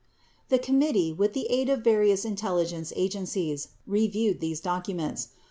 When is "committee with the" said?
0.57-1.45